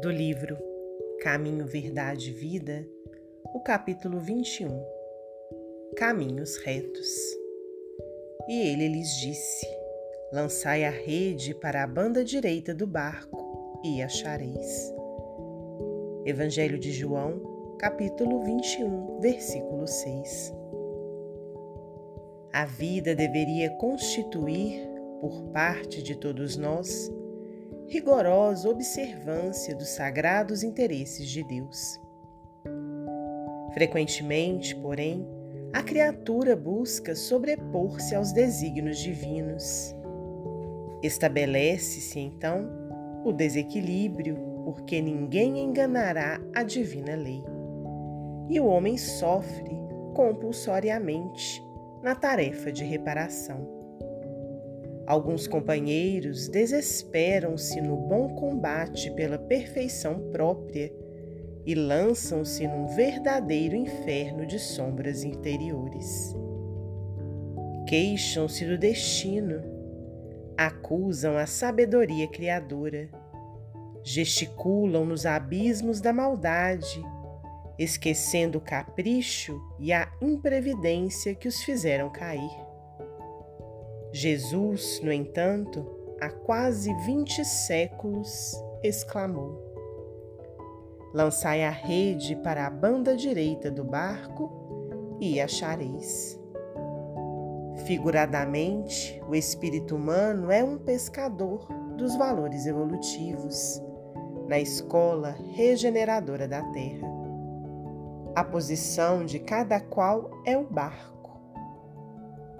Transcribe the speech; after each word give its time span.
do 0.00 0.10
livro 0.12 0.56
Caminho, 1.20 1.66
Verdade 1.66 2.30
e 2.30 2.32
Vida, 2.32 2.86
o 3.52 3.60
capítulo 3.60 4.20
21 4.20 4.80
Caminhos 5.96 6.56
Retos. 6.58 7.08
E 8.48 8.60
ele 8.60 8.86
lhes 8.86 9.16
disse: 9.16 9.66
Lançai 10.32 10.84
a 10.84 10.90
rede 10.90 11.52
para 11.52 11.82
a 11.82 11.86
banda 11.86 12.24
direita 12.24 12.72
do 12.72 12.86
barco 12.86 13.80
e 13.84 14.00
achareis. 14.00 14.94
Evangelho 16.24 16.78
de 16.78 16.92
João, 16.92 17.76
capítulo 17.78 18.44
21, 18.44 19.18
versículo 19.18 19.86
6. 19.86 20.54
A 22.52 22.64
vida 22.64 23.16
deveria 23.16 23.70
constituir, 23.70 24.88
por 25.20 25.42
parte 25.50 26.00
de 26.00 26.14
todos 26.14 26.56
nós, 26.56 27.10
rigorosa 27.88 28.68
observância 28.68 29.74
dos 29.74 29.88
sagrados 29.88 30.62
interesses 30.62 31.26
de 31.26 31.42
Deus. 31.42 31.98
Frequentemente, 33.72 34.76
porém, 34.76 35.26
a 35.72 35.82
criatura 35.82 36.54
busca 36.54 37.14
sobrepor-se 37.14 38.14
aos 38.14 38.32
desígnios 38.32 38.98
divinos. 38.98 39.94
Estabelece-se, 41.02 42.18
então, 42.18 42.68
o 43.24 43.32
desequilíbrio, 43.32 44.36
porque 44.64 45.00
ninguém 45.00 45.58
enganará 45.58 46.40
a 46.54 46.62
divina 46.62 47.14
lei. 47.14 47.42
E 48.50 48.60
o 48.60 48.66
homem 48.66 48.98
sofre 48.98 49.78
compulsoriamente 50.14 51.66
na 52.02 52.14
tarefa 52.14 52.70
de 52.70 52.84
reparação. 52.84 53.77
Alguns 55.08 55.46
companheiros 55.46 56.48
desesperam-se 56.48 57.80
no 57.80 57.96
bom 57.96 58.34
combate 58.34 59.10
pela 59.12 59.38
perfeição 59.38 60.30
própria 60.30 60.92
e 61.64 61.74
lançam-se 61.74 62.68
num 62.68 62.88
verdadeiro 62.88 63.74
inferno 63.74 64.44
de 64.44 64.58
sombras 64.58 65.24
interiores. 65.24 66.36
Queixam-se 67.86 68.66
do 68.66 68.76
destino, 68.76 69.62
acusam 70.54 71.38
a 71.38 71.46
sabedoria 71.46 72.28
criadora, 72.28 73.08
gesticulam 74.02 75.06
nos 75.06 75.24
abismos 75.24 76.02
da 76.02 76.12
maldade, 76.12 77.02
esquecendo 77.78 78.58
o 78.58 78.60
capricho 78.60 79.58
e 79.78 79.90
a 79.90 80.06
imprevidência 80.20 81.34
que 81.34 81.48
os 81.48 81.62
fizeram 81.62 82.10
cair 82.10 82.67
Jesus, 84.12 85.00
no 85.02 85.12
entanto, 85.12 85.86
há 86.20 86.30
quase 86.30 86.92
vinte 87.04 87.44
séculos, 87.44 88.54
exclamou: 88.82 89.62
Lançai 91.12 91.64
a 91.64 91.70
rede 91.70 92.34
para 92.36 92.66
a 92.66 92.70
banda 92.70 93.14
direita 93.16 93.70
do 93.70 93.84
barco 93.84 95.16
e 95.20 95.40
achareis. 95.40 96.40
Figuradamente, 97.84 99.20
o 99.28 99.34
espírito 99.34 99.96
humano 99.96 100.50
é 100.50 100.64
um 100.64 100.78
pescador 100.78 101.66
dos 101.96 102.16
valores 102.16 102.66
evolutivos 102.66 103.82
na 104.48 104.58
escola 104.58 105.36
regeneradora 105.52 106.48
da 106.48 106.62
Terra. 106.72 107.08
A 108.34 108.42
posição 108.44 109.24
de 109.24 109.38
cada 109.38 109.80
qual 109.80 110.30
é 110.44 110.56
o 110.56 110.64
barco 110.64 111.17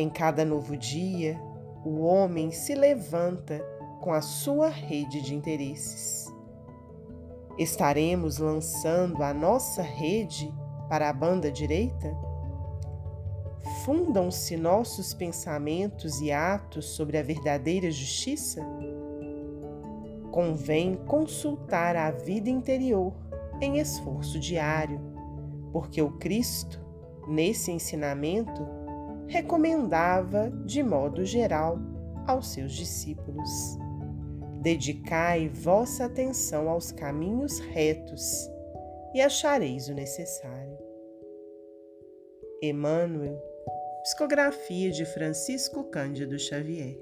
em 0.00 0.08
cada 0.08 0.46
novo 0.46 0.76
dia, 0.78 1.38
o 1.84 2.00
homem 2.00 2.50
se 2.50 2.74
levanta 2.74 3.62
com 4.00 4.12
a 4.12 4.22
sua 4.22 4.68
rede 4.68 5.20
de 5.20 5.34
interesses. 5.34 6.26
Estaremos 7.58 8.38
lançando 8.38 9.22
a 9.22 9.34
nossa 9.34 9.82
rede 9.82 10.52
para 10.88 11.10
a 11.10 11.12
banda 11.12 11.52
direita? 11.52 12.16
Fundam-se 13.84 14.56
nossos 14.56 15.12
pensamentos 15.12 16.22
e 16.22 16.32
atos 16.32 16.86
sobre 16.86 17.18
a 17.18 17.22
verdadeira 17.22 17.90
justiça? 17.90 18.64
Convém 20.32 20.94
consultar 20.94 21.94
a 21.94 22.10
vida 22.10 22.48
interior 22.48 23.12
em 23.60 23.78
esforço 23.78 24.40
diário, 24.40 24.98
porque 25.72 26.00
o 26.00 26.12
Cristo, 26.12 26.80
nesse 27.28 27.70
ensinamento, 27.70 28.79
recomendava 29.30 30.50
de 30.64 30.82
modo 30.82 31.24
geral 31.24 31.78
aos 32.26 32.52
seus 32.52 32.72
discípulos: 32.72 33.48
Dedicai 34.60 35.48
vossa 35.48 36.06
atenção 36.06 36.68
aos 36.68 36.90
caminhos 36.90 37.60
retos 37.60 38.50
e 39.14 39.20
achareis 39.20 39.88
o 39.88 39.94
necessário. 39.94 40.76
Emmanuel, 42.60 43.40
psicografia 44.02 44.90
de 44.90 45.04
Francisco 45.04 45.84
Cândido 45.84 46.38
Xavier. 46.38 46.98